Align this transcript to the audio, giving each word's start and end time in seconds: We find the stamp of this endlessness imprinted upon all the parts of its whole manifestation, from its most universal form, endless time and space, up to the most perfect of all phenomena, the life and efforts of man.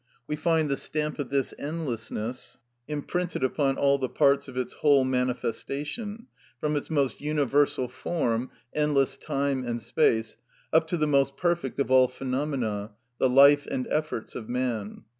We 0.25 0.35
find 0.35 0.67
the 0.67 0.77
stamp 0.77 1.19
of 1.19 1.29
this 1.29 1.53
endlessness 1.59 2.57
imprinted 2.87 3.43
upon 3.43 3.77
all 3.77 3.99
the 3.99 4.09
parts 4.09 4.47
of 4.47 4.57
its 4.57 4.73
whole 4.73 5.05
manifestation, 5.05 6.25
from 6.59 6.75
its 6.75 6.89
most 6.89 7.21
universal 7.21 7.87
form, 7.87 8.49
endless 8.73 9.15
time 9.15 9.63
and 9.63 9.79
space, 9.79 10.37
up 10.73 10.87
to 10.87 10.97
the 10.97 11.05
most 11.05 11.37
perfect 11.37 11.77
of 11.79 11.91
all 11.91 12.07
phenomena, 12.07 12.93
the 13.19 13.29
life 13.29 13.67
and 13.69 13.87
efforts 13.91 14.33
of 14.33 14.49
man. 14.49 15.03